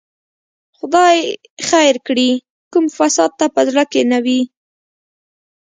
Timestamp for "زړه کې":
3.69-4.01